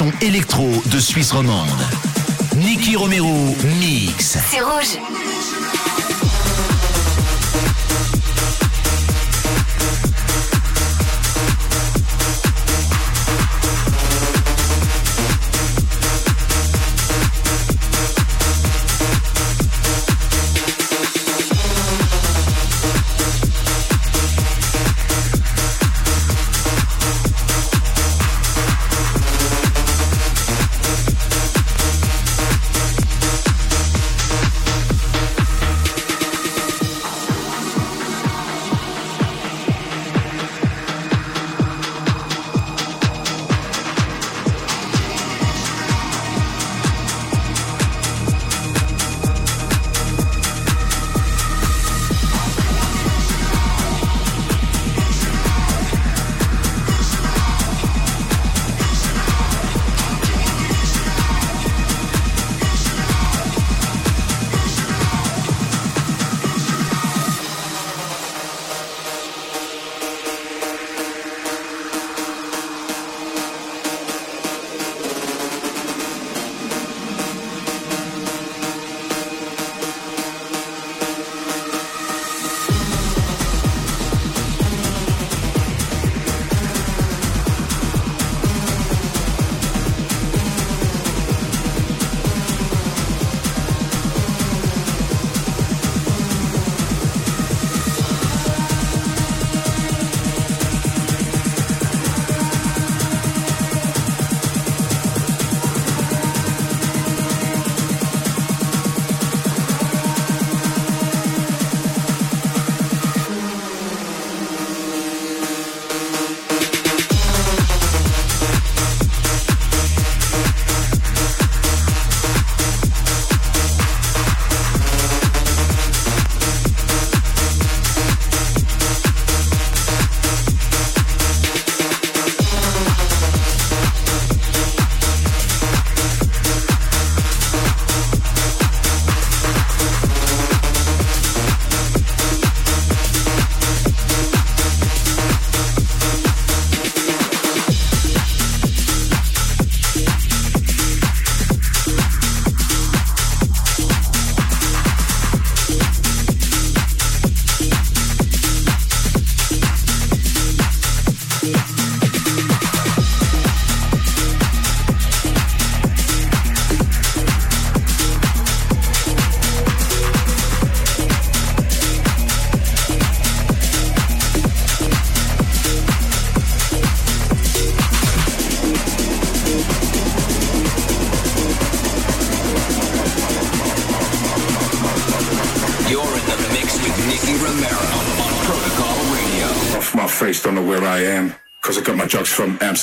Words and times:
son 0.00 0.10
électro 0.22 0.66
de 0.86 0.98
Suisse 0.98 1.30
romande. 1.30 1.68
Niki 2.56 2.96
Romero 2.96 3.54
Mix. 3.78 4.38
C'est 4.50 4.62
rouge. 4.62 5.29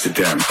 Amsterdam. 0.08 0.47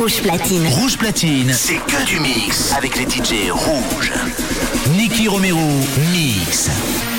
Rouge 0.00 0.22
platine. 0.22 0.66
Rouge 0.68 0.96
platine, 0.96 1.52
c'est 1.52 1.76
que 1.76 2.06
du 2.06 2.20
mix 2.20 2.72
avec 2.72 2.96
les 2.96 3.04
DJ 3.04 3.50
rouges. 3.50 4.12
Nicky 4.96 5.28
Romero 5.28 5.58
Mix. 6.12 7.09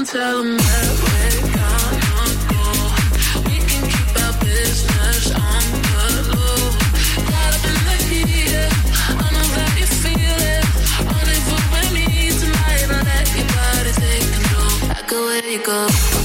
Don't 0.00 0.08
tell 0.08 0.42
we're 0.42 0.56
We 3.44 3.56
can 3.58 3.82
keep 3.86 4.22
our 4.24 4.32
business 4.40 5.30
on 5.32 5.62
the 5.84 6.32
low. 6.32 6.72
Up 7.28 7.60
in 7.68 7.76
the 7.84 7.96
heat, 8.08 8.56
I 9.10 9.28
know 9.30 9.48
that 9.56 9.72
you 9.78 9.84
feel 9.84 10.40
it. 10.56 10.64
With 11.70 11.90
me 11.92 12.30
tonight, 12.30 12.88
let 12.88 13.28
your 13.36 13.48
body 13.52 13.92
take 13.92 14.28
control. 14.32 15.52
You 15.52 15.60
go. 15.66 16.19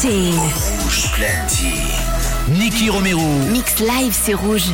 Platine. 0.00 0.38
Rouge 0.38 1.10
platine. 1.12 2.58
Nicky 2.58 2.90
Romero. 2.90 3.22
Mix 3.50 3.78
live, 3.80 4.12
c'est 4.12 4.34
rouge. 4.34 4.66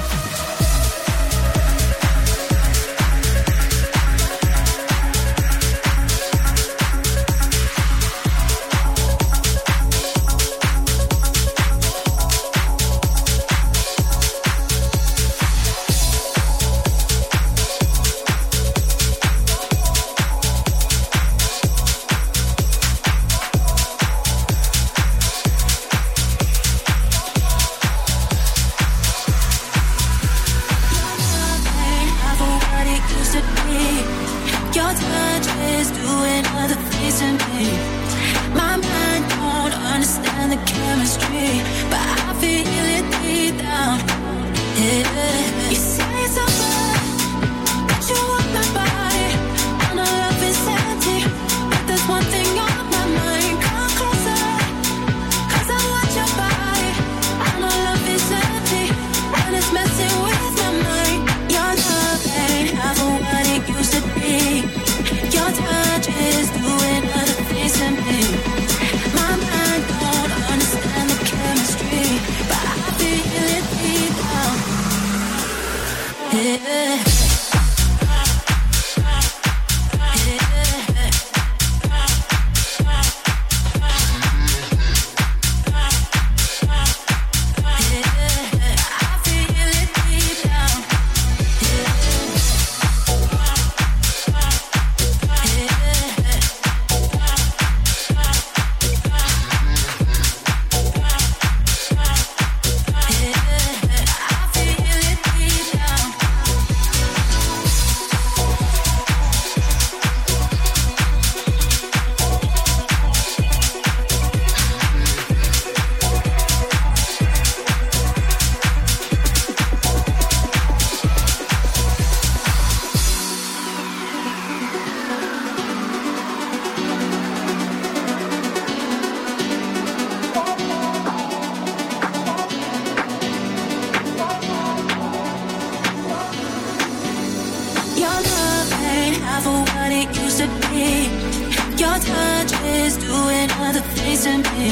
touch 142.04 142.52
is 142.64 142.96
doing 142.96 143.48
other 143.66 143.84
things 143.94 144.24
to 144.24 144.38
me. 144.54 144.70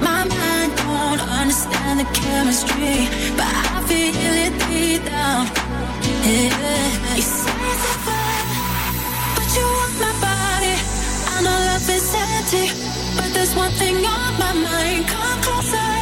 My 0.00 0.24
mind 0.24 0.70
don't 0.76 1.20
understand 1.40 2.00
the 2.00 2.08
chemistry, 2.12 3.08
but 3.38 3.52
I 3.74 3.82
feel 3.88 4.34
it 4.46 4.54
deep 4.68 5.04
down. 5.04 5.46
Yeah. 6.24 7.16
You 7.16 7.22
say 7.22 7.68
the 7.82 7.92
fun, 8.06 8.44
but 9.36 9.48
you 9.56 9.66
want 9.78 9.94
my 10.04 10.12
body. 10.28 10.74
I 11.34 11.36
know 11.44 11.58
love 11.70 11.88
is 11.96 12.14
empty, 12.14 12.66
but 13.16 13.28
there's 13.34 13.54
one 13.54 13.72
thing 13.72 13.96
on 13.96 14.32
my 14.38 14.52
mind. 14.52 15.06
Come 15.08 15.40
closer. 15.42 15.93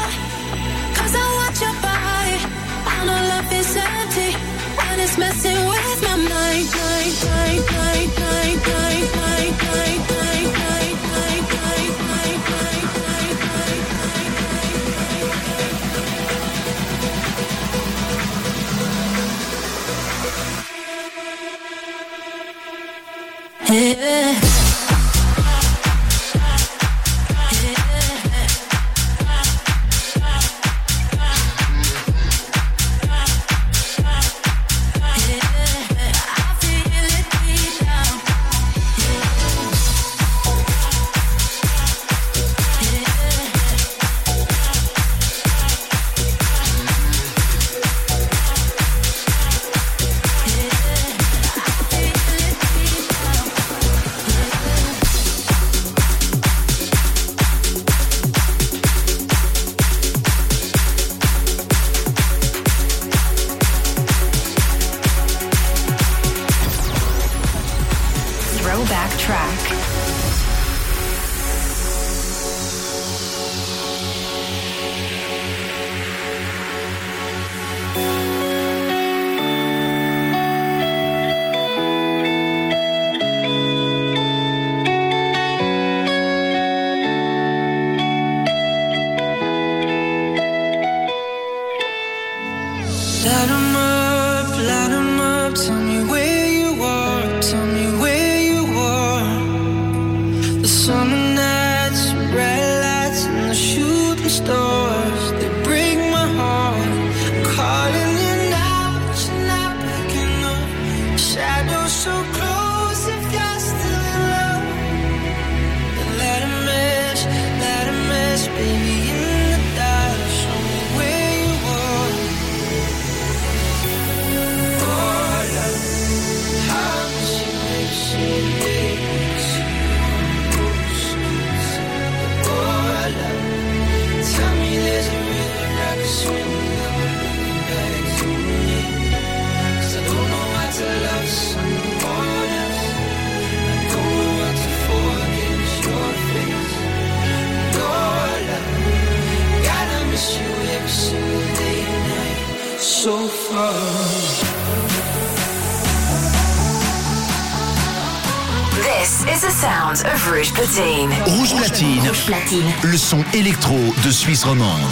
le 162.93 162.99
son 162.99 163.25
électro 163.33 163.79
de 164.05 164.11
Suisse 164.11 164.45
romande. 164.45 164.83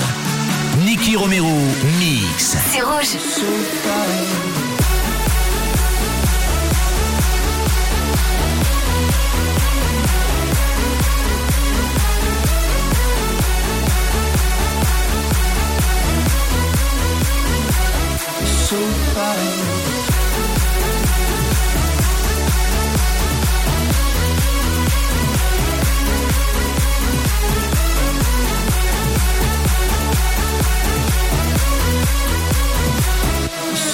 Nicky 0.87 1.17
Romero 1.17 1.53
Mix. 1.99 2.57
Rouge. 2.83 3.19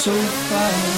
so 0.06 0.12
far. 0.12 0.95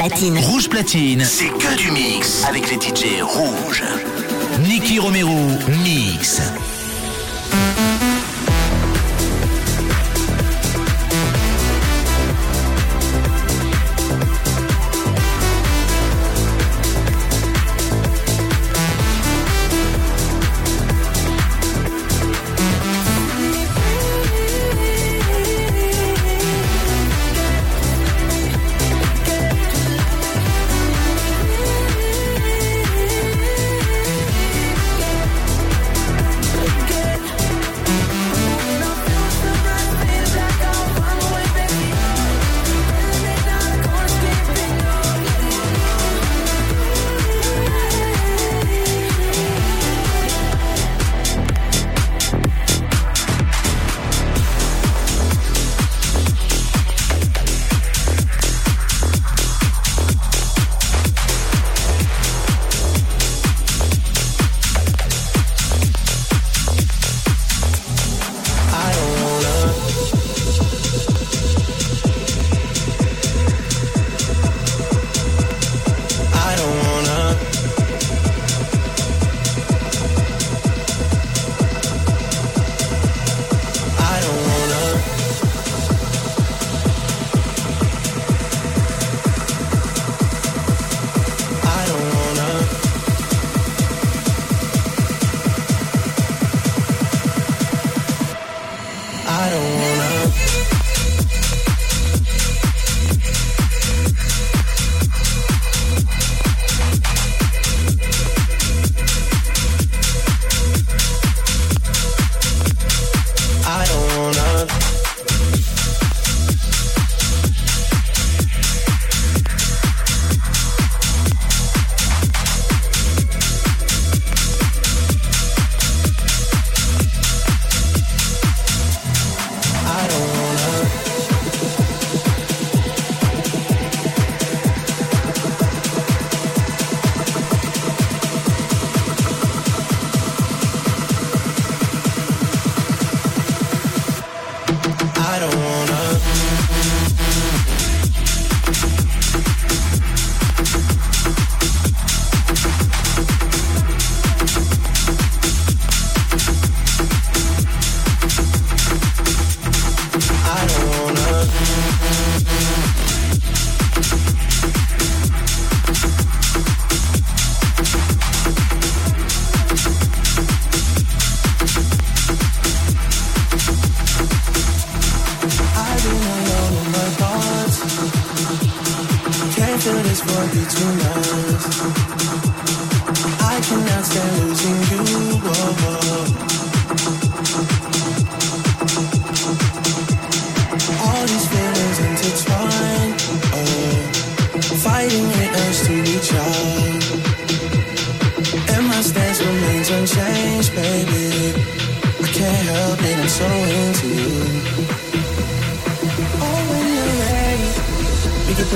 Rouge 0.00 0.68
platine, 0.68 1.24
c'est 1.24 1.48
que 1.48 1.76
du 1.76 1.90
mix 1.90 2.44
avec 2.44 2.70
les 2.70 2.76
DJ 2.76 3.20
rouges. 3.20 3.82
Niki 4.60 5.00
Romero, 5.00 5.34
mix. 5.82 6.40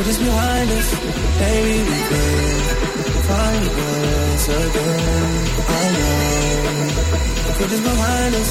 So 0.02 0.08
just 0.08 0.18
behind 0.20 0.68
us, 0.68 0.88
baby, 1.38 1.78
we 1.78 1.98
could 2.10 3.22
find 3.30 3.64
us 3.70 4.48
again. 4.48 5.32
I 5.78 5.84
know. 5.94 6.18
So 7.54 7.62
just 7.70 7.84
behind 7.86 8.34
us, 8.34 8.50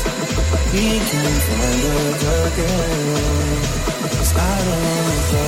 we 0.72 0.88
can 1.12 1.34
find 1.48 1.82
us 1.92 2.24
again. 2.48 3.60
Cause 4.16 4.32
I 4.32 4.56
don't 4.64 4.84
wanna 4.88 5.20
go. 5.32 5.46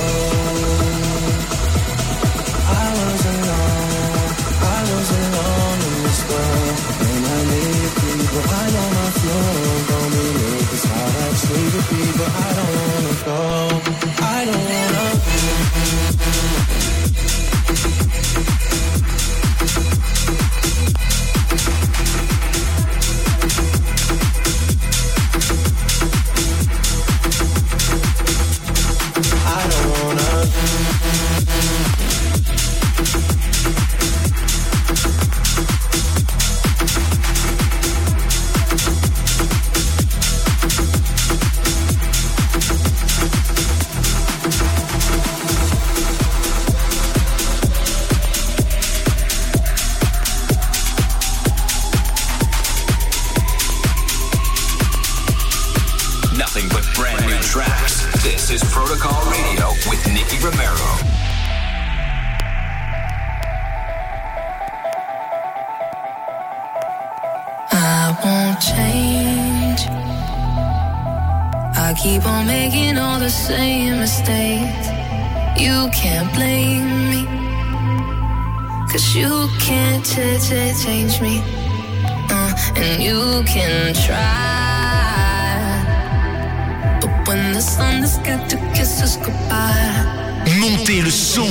I 2.68 2.88
was 3.00 3.22
alone. 3.32 4.28
I 4.60 4.80
was 4.92 5.08
alone 5.20 5.78
in 5.88 5.94
this 6.04 6.20
world. 6.28 6.76
And 7.08 7.24
I 7.32 7.40
needed 7.48 7.92
people. 8.04 8.44
I 8.44 8.64
know 8.74 8.88
my 8.98 9.08
flow. 9.20 9.48
Don't 9.88 10.10
be 10.12 10.26
it's 10.68 10.84
how 10.84 11.08
I 11.24 11.32
treat 11.40 11.74
people. 11.96 12.28
I 12.28 12.50
don't 12.56 12.72
wanna 12.76 13.14
go. 13.24 13.83
I 14.36 14.44
don't 14.46 14.56
wanna 14.56 14.74
place. 74.44 74.88
You 75.56 75.88
can't 76.00 76.28
blame 76.34 76.88
me. 77.12 77.22
Cause 78.90 79.06
you 79.16 79.48
can't 79.66 80.04
ch- 80.04 80.38
ch- 80.46 80.74
change 80.84 81.20
me. 81.20 81.34
Uh, 82.30 82.52
and 82.76 83.02
you 83.02 83.42
can 83.46 83.94
try. 83.94 84.20
But 87.00 87.12
when 87.28 87.52
the 87.52 87.60
sun 87.60 88.02
has 88.02 88.18
got 88.18 88.48
to 88.50 88.56
kiss 88.74 89.02
us 89.02 89.16
goodbye. 89.16 90.02
Montez 90.60 91.00
le 91.02 91.10
son. 91.10 91.48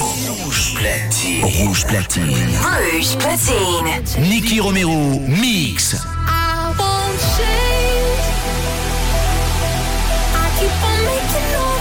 Rouge 0.00 0.74
platine. 0.74 1.42
Rouge 1.44 1.84
platine. 1.86 2.48
Rouge 2.92 3.16
platine. 3.22 3.94
Nicky 4.30 4.60
Romero, 4.60 4.98
mix. 5.42 5.94
I 6.26 6.74
won't 6.78 7.18
change. 7.36 8.26
I 10.42 10.44
keep 10.58 10.76
on 10.88 10.98
making 11.08 11.48
noise. 11.52 11.71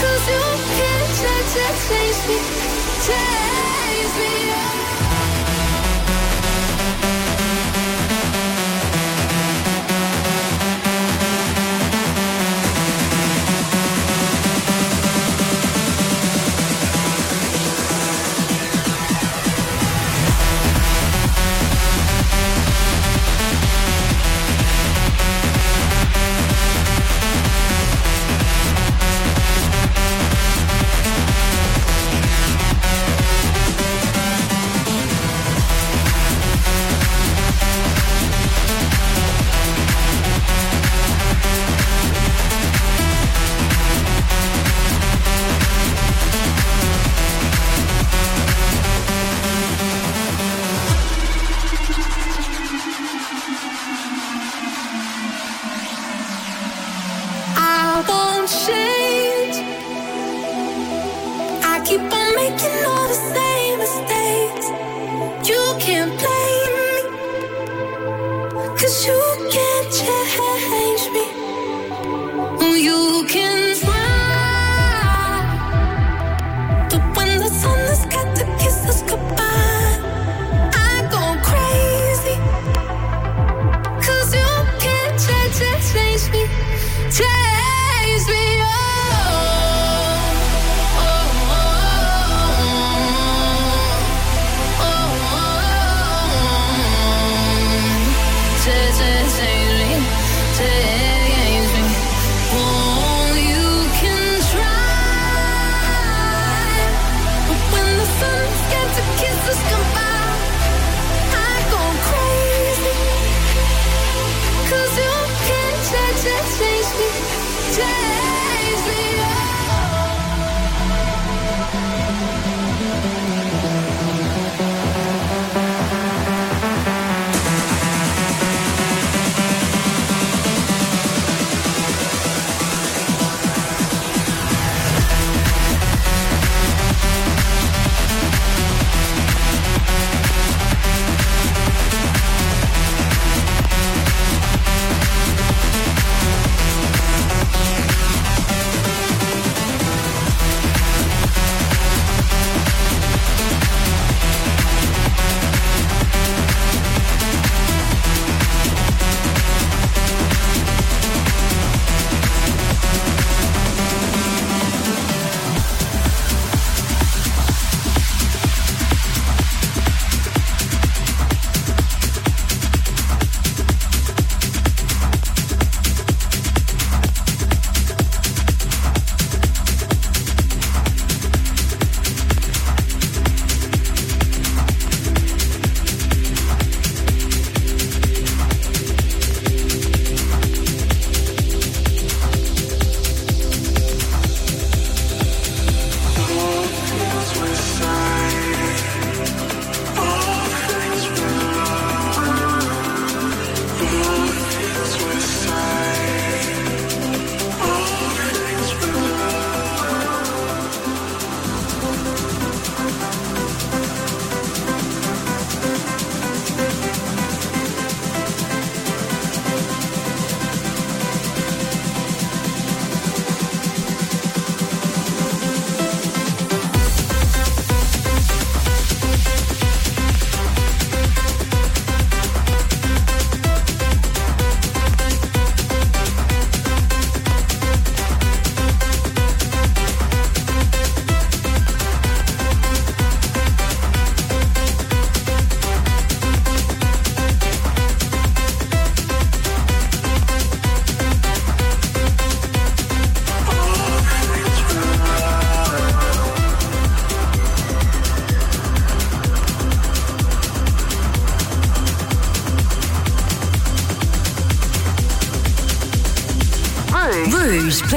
Cause 0.00 0.28
you 0.28 0.44
can't 0.76 1.10
change, 1.20 1.50
change, 1.54 2.20
me, 2.28 2.38
change 3.06 4.14
me. 4.18 4.32
I 4.52 5.09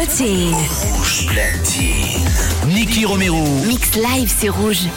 platine. 0.06 0.54
Rouge 0.54 1.26
platine. 1.28 2.28
Nicky 2.68 3.06
Romero. 3.06 3.44
Mix 3.66 3.96
live, 3.96 4.34
c'est 4.38 4.50
rouge. 4.50 4.88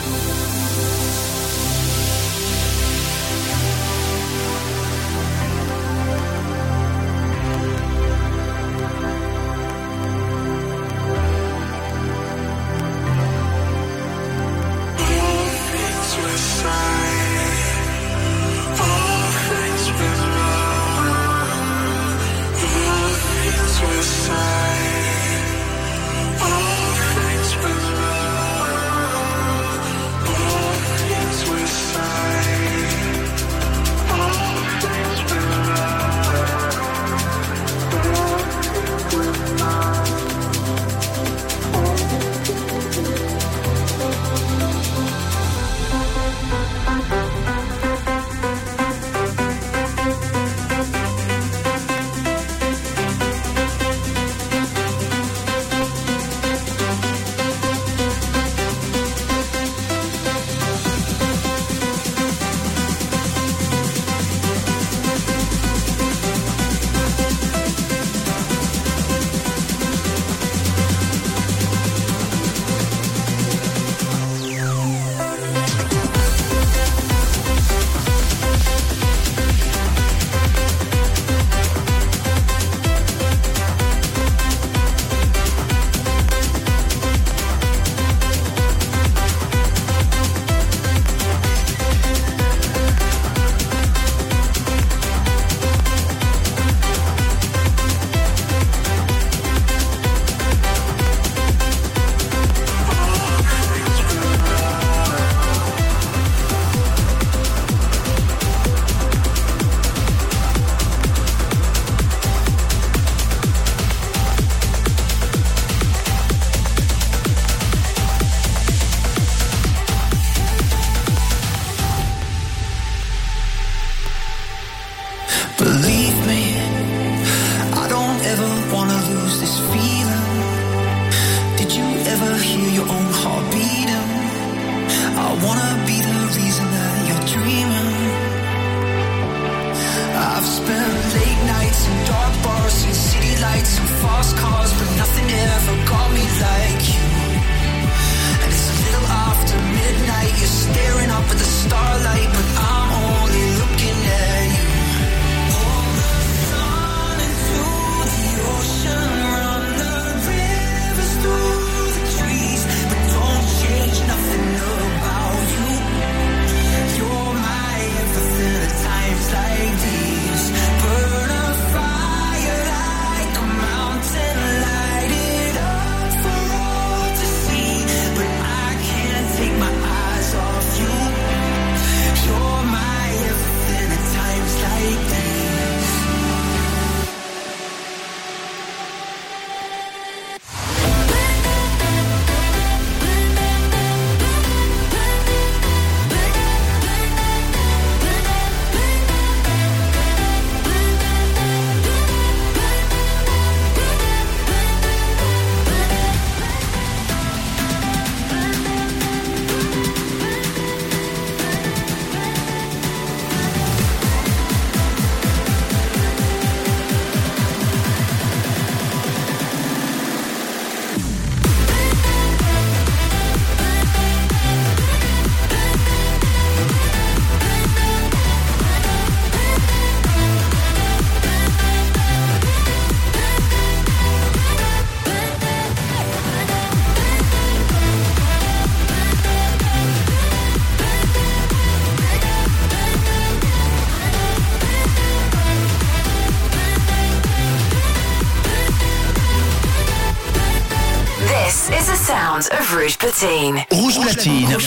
Rouge 253.71 253.99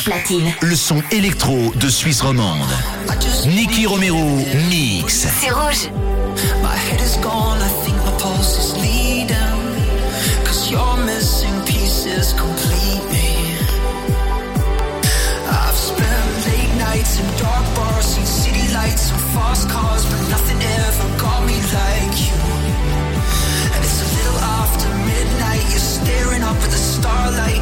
platine. 0.05 0.51
Le 0.61 0.75
son 0.75 1.03
électro 1.11 1.71
de 1.75 1.87
Suisse 1.87 2.21
romande. 2.21 2.67
Nicky 3.45 3.85
Romero 3.85 4.17
mix. 4.69 5.27
C'est 5.39 5.51
rouge. 5.51 5.91
My 6.63 6.75
head 6.75 6.99
is 6.99 7.15
gone, 7.21 7.59
I 7.61 7.69
think 7.85 7.95
my 7.97 8.11
pulse 8.17 8.57
is 8.57 8.73
leading. 8.81 9.35
Cause 10.43 10.71
you're 10.71 10.97
missing 11.05 11.53
pieces 11.65 12.33
complete 12.33 13.03
me. 13.11 13.53
I've 15.47 15.77
spent 15.77 16.47
late 16.47 16.75
nights 16.79 17.19
in 17.19 17.25
dark 17.37 17.65
bars, 17.75 18.05
seen 18.05 18.25
city 18.25 18.73
lights 18.73 19.11
and 19.11 19.21
fast 19.35 19.69
cars, 19.69 20.05
but 20.05 20.27
nothing 20.31 20.57
ever 20.57 21.07
got 21.21 21.45
me 21.45 21.61
like 21.69 22.17
you. 22.17 22.33
And 23.75 23.83
it's 23.85 24.01
a 24.01 24.09
little 24.17 24.39
after 24.41 24.89
midnight, 25.05 25.61
you're 25.69 25.77
staring 26.01 26.41
up 26.41 26.55
at 26.55 26.71
the 26.71 26.77
starlight, 26.77 27.61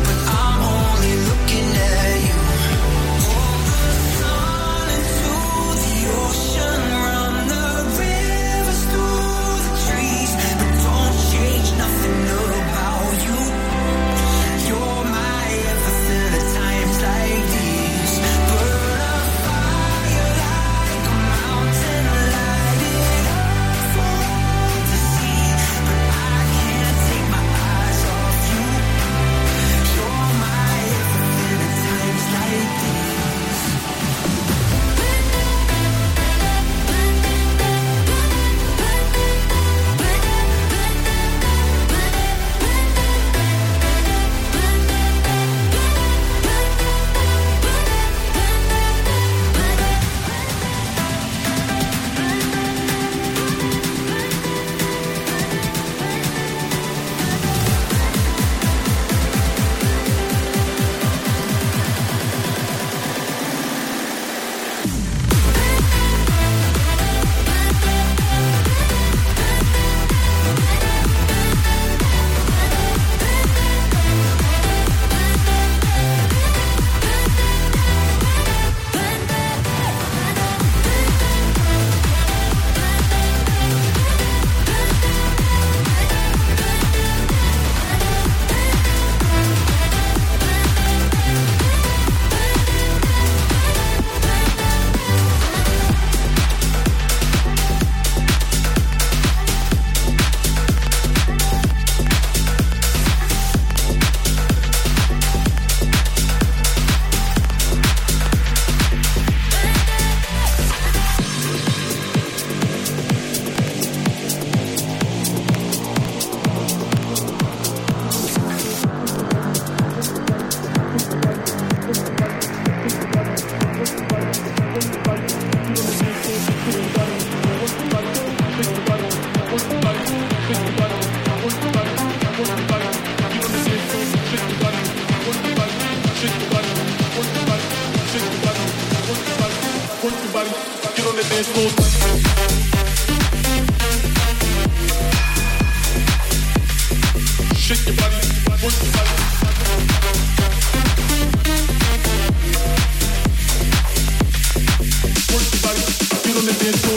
get 156.68 156.76
to 156.84 156.97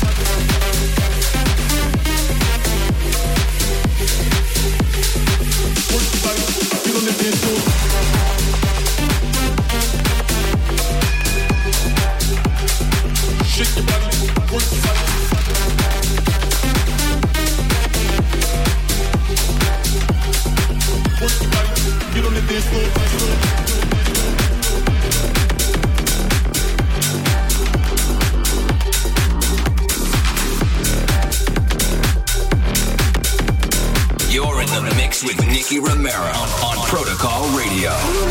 Ricky 35.71 35.79
Romero 35.79 36.33
on 36.65 36.85
Protocol 36.85 37.47
Radio. 37.57 38.30